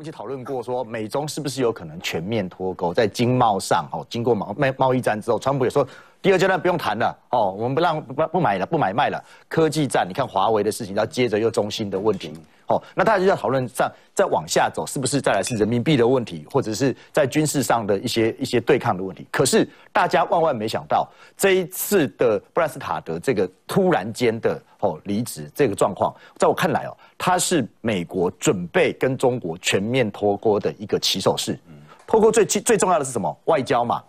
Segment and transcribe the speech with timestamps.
[0.00, 5.86] 一起讨论过，说美中是不是有可能全面脱钩，在经贸上，哦，经过贸贸贸易战之后，川普也说
[6.22, 9.22] 第二阶段不用谈了，哦，我们不让不不买了，不买卖了。
[9.48, 12.30] 科技战，你看华为的事情，然后接着又中兴的问题，
[12.66, 19.26] 哦，那大家就在讨论上，再往下走，是不是再来是人民币的问题，或者是在军事上的一些一些对抗的问题？
[19.30, 21.08] 可是大家万万没想到，
[21.38, 31.58] 这一次的布兰斯塔德这个突然间的哦离职这个状况，在我看来哦，它是美国准备跟中国全面脱钩的一个起手式。
[32.06, 33.34] 脱钩最最重要的是什么？
[33.46, 34.02] 外交嘛。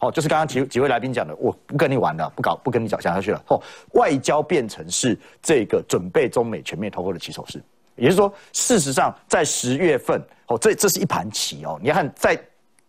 [0.00, 3.42] 哦，就是刚刚几几位来宾讲的，我不跟你玩了，不搞，不跟你讲下去了。
[3.48, 3.60] 哦，
[3.92, 7.62] 外交变成是这个准备中美全面脱钩的起手式，
[7.94, 11.78] 也就是说，事实上在十月份，哦，这这是一盘棋哦。
[11.82, 12.38] 你看，在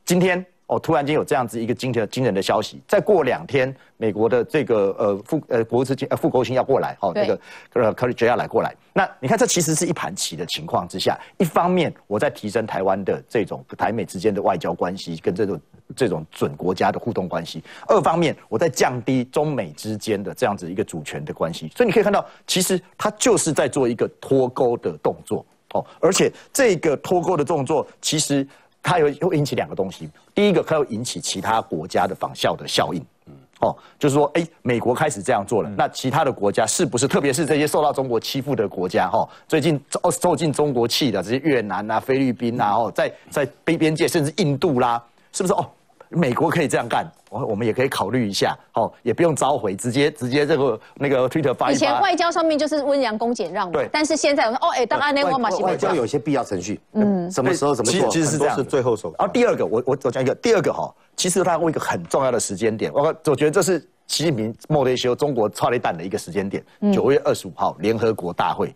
[0.05, 0.45] 今天。
[0.67, 7.39] 哦，突然间有这样子一个惊天惊人的消息，再过两天，美国的这个呃副呃国务卿呃副国务卿要过来，哦，那个
[7.73, 8.75] 呃科里杰要来过来。
[8.91, 15.61] 那你看，这其实是一盘棋的情况之下，一方面我在提升台湾的这种台美之间的外交关系跟这种
[15.95, 21.71] 这种准国家的互动关系，二方面我在降低中美之间的这样子一个主权的关系。
[21.77, 28.45] 所以你可以看到，其实他就是在做一个脱钩的动作，哦，而且这个脱钩的动作其实。
[28.87, 45.53] 它有会引起两个东西，第一个它会引起其他国家的仿效的效应，嗯，哦，就是说，哎，美国开始这样做了，那其他的国家是不是，特别是这些受到中国欺负的国家，哈，最近受受尽中国气的这些越南啊、菲律宾啊，哦，在在非边界甚至印度啦，是不是？
[45.53, 45.69] 哦。
[46.09, 53.89] 美国可以这样干，我我们也可以考虑一下，哦，也不用召回，直接直接这个那个 Twitter 发以前外交上面就是温良恭俭让嘛，对。
[53.91, 59.13] 但是现在我说，哦，哎，当然那外外交有些必要程序，嗯，什么时候怎么做，其实是这样，是最后手。
[59.19, 66.63] 然后第二个，我我我讲一个，第二个哈，其实它有一个很重要的时间点，我我觉得这是习近平莫雷修中国超雷弹的一个时间点，
[66.93, 68.67] 九月二十五号联合国大会。
[68.69, 68.75] 嗯，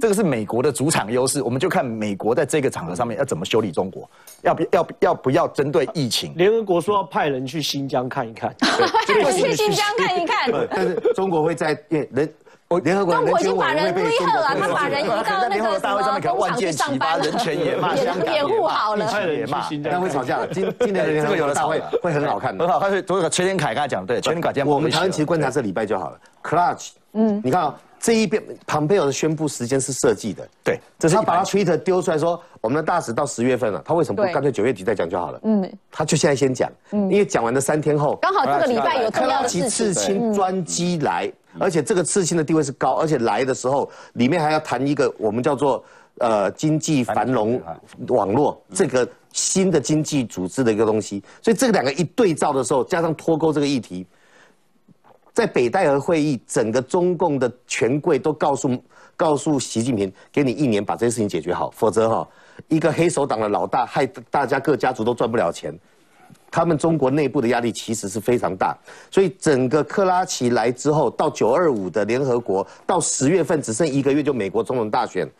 [0.00, 4.08] 这个是美国的主场优势，我们就看美国在这个场合上面要怎么修理中国，
[4.42, 6.32] 要不要要不要针对疫情？
[6.36, 8.54] 联合国说要派人去新疆看一看，
[9.06, 10.68] 去新疆看一看。
[10.70, 12.32] 但是中国会在人，
[12.84, 17.96] 联合国中国已经把人威吓了，他把人移到那个大会上面，工厂去上发，人权也骂，
[18.32, 20.46] 掩护好了，也骂，那会吵架了。
[20.52, 22.78] 今今年的联合国大会会很好看的，很好。
[22.78, 26.18] 他是昨天凯刚才讲对，全天凯今天我们台湾其实观察这礼拜就好了。
[26.44, 27.74] Clutch，嗯，你看啊。
[28.00, 35.40] 这一边，庞佩奥的宣布时间是设计的，对，这是他把他 Twitter 丢出来说，我们的大使到十月份了，他为什么不干脆九月底再讲就好了？
[35.42, 45.82] 嗯，他就现在先讲，嗯，因为讲完的三天后，刚好这个礼拜有重要的事刺青专机来，而且这个刺青的地位是高，而且来的时候里面还要谈一个我们叫做
[46.18, 47.60] 呃经济繁荣
[48.08, 54.06] 网络这个新的经济组织的一个东西，所以这两个一对照的时候，加上脱钩这个议题。
[55.38, 58.76] 在北戴河会议，整个中共的权贵都告诉
[59.16, 62.28] 告诉习近平，给你一年把这些事情解决好，否则哈，
[62.66, 65.72] 一个黑手党的老大害大家各家族都赚不了钱。
[66.50, 68.76] 他们中国内部的压力其实是非常大，
[69.12, 75.30] 所以整个克拉奇来之后，到九二五的联合国，到十月份只剩一个月就美国总统大选，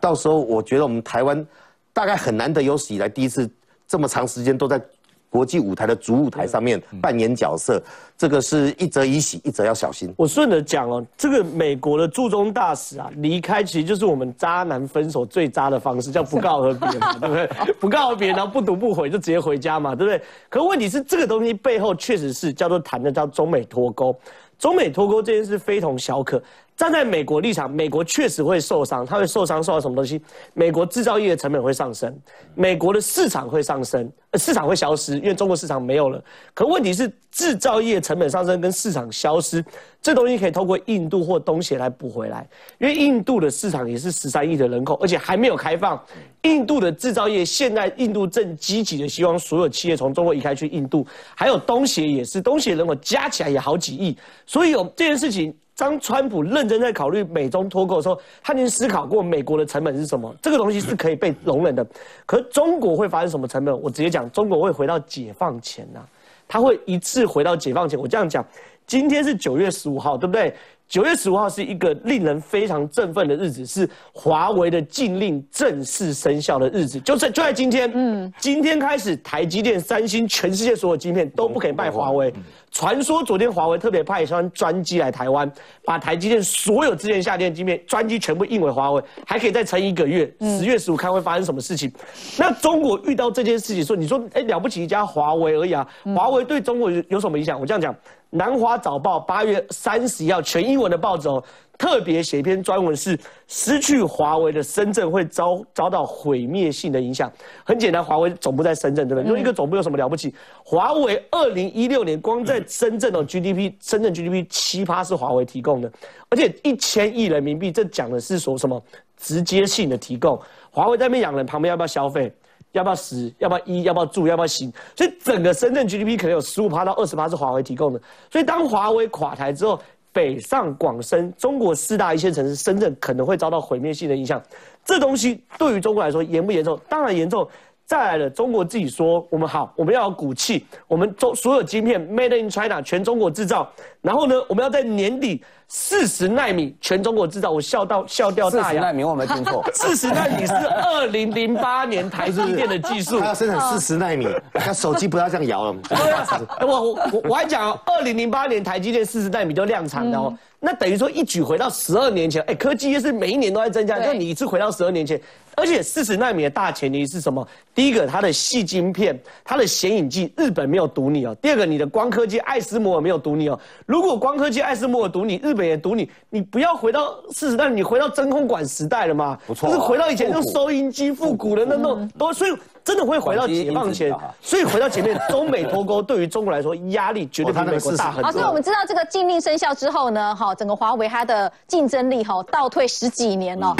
[0.00, 1.46] 到时候我觉得我们台湾
[1.92, 3.48] 大概很难得有史以来第一次
[3.86, 4.82] 这么长时间都在。
[5.30, 7.80] 国际舞台的主舞台上面扮演角色，
[8.18, 10.12] 这个是一则以喜，一则要小心。
[10.16, 17.74] 我顺着讲哦，这个美国的驻中大使啊，离开其实就是我们渣男分手最渣的方式，叫不 告而别嘛， 对不对？
[17.74, 20.20] 不告而别，然后不读不回就直接回家嘛，对不对？
[20.48, 24.14] 可问题是这个东西背后确实是叫做谈的叫中美脱钩，
[24.58, 26.42] 中美脱钩这件事非同小可。
[26.80, 30.18] 站在美国立场，美国确实会受伤，它会受伤受到什么东西？
[30.54, 32.18] 美国制造业的成本会上升，
[32.54, 36.24] 美国的市场会上升，市场会消失，因为中国市场没有了。
[36.54, 39.62] 可问题是，制造业成本上升跟市场消失，
[40.00, 42.48] 这东西可以透过印度或东协来补回来，
[42.78, 46.02] 因为印度的市场也是十三亿的人口，而且还没有开放。
[46.44, 54.16] 印度的制造业现在，印度正积极的希望所有企业从中国移开去印度，还有东协也是，东协人口加起来也好几亿，
[54.46, 55.54] 所以有这件事情。
[55.80, 61.86] 当川普认真在考虑美中脱钩的时候，他已经思考过美国的成本是什么，这个东西是可以被容忍的。
[62.26, 63.80] 可中国会发生什么成本？
[63.80, 66.00] 我直接讲，中国会回到解放前呐，
[66.46, 67.98] 他会一次回到解放前。
[67.98, 68.44] 我这样讲，
[68.86, 70.54] 今天是九月十五号，对不对？
[70.86, 77.88] 九月十五号是一个令人非常振奋的日子，是华为的禁令正式生效的日子，就在就在今天。
[77.94, 82.34] 嗯，今天开始，台积电、三星，全世界所有晶片都不可以卖华为。
[82.70, 85.50] 传说昨天华为特别派一双专机来台湾，
[85.84, 90.32] 把台积电所有之前下电晶片专机全部印为华为，还可以再撑一个月。
[90.40, 91.92] 十月十五看会发生什么事情？
[92.38, 97.60] 那中国遇到这件事情，说你说，哎，了不起一家华为而已啊，华为对中国有有什么影响？
[97.60, 97.94] 我这样讲。
[98.32, 101.42] 南华早报八月三十一号全英文的报纸哦。
[101.80, 103.18] 特别写一篇专文，是
[103.48, 107.32] 失去华为的深圳会遭遭到毁灭性的影响。
[107.64, 109.26] 很简单，华为总部在深圳，对不对？
[109.26, 110.34] 用一个总部有什么了不起？
[110.62, 115.90] 华为二零一六年光在深圳的 GDP，深圳 GDP 七趴是华为提供的，
[116.28, 118.78] 而且一千亿人民币，这讲的是说什么
[119.16, 120.38] 直接性的提供？
[120.70, 122.30] 华为在那边养人，旁边要不要消费？
[122.72, 123.32] 要不要食？
[123.38, 123.84] 要不要衣？
[123.84, 124.26] 要不要住？
[124.26, 124.70] 要不要行？
[124.94, 127.98] 所以整个深圳 GDP 可能有十五趴到二十趴是华为提供的。
[128.30, 129.80] 所以当华为垮台之后，
[130.12, 134.42] 北上广深，中国四大一线城市，深圳可能会遭到毁灭性的影响。
[134.84, 136.78] 这东西对于中国来说严不严重？
[136.88, 137.48] 当然严重。
[137.90, 143.68] 再来了，中国自己说我们好，我们要有骨气，我们中所有晶片 made in China 全中国制造。
[144.00, 147.50] 然后呢，我们要在年底四十纳米全中国制造。
[147.50, 148.64] 我笑到笑掉大牙。
[148.68, 149.64] 四十纳米我没听错。
[149.74, 153.18] 四十纳米是二零零八年台积电的技术。
[153.20, 155.74] 他要生产四十纳米，那手机不要这样摇了。
[155.88, 156.28] 对啊，
[156.62, 160.38] 我我我还讲，二零零八年台积电四十纳米就量产了哦。
[160.62, 165.18] 那等于说一举回到十二年前，哎，科技业是每一年都在增加，就你一次回到十二年前，
[165.56, 167.46] 而且四十纳米的大前提是什么？
[167.74, 173.58] 第一个，它的细晶片，它的显影剂，日本没有赌你哦；第二个，你的光科技爱斯摩尔没有赌你哦。
[173.86, 179.38] 如果光科技爱斯摩尔赌你，日本也赌你，你不要回到四十纳米，你回到真空管时代了嘛？
[179.46, 182.50] 不错，就是回到以前用收音机复古的那种，都所以
[182.84, 184.14] 真的会回到解放前。
[184.42, 188.32] 所以回到前面，中美脱钩对于中国来说压力绝对比美国大很多。
[188.32, 190.49] 所以我们知道这个禁令生效之后呢，哈。
[190.54, 193.76] 整个华为它的竞争力哈倒退十几年了。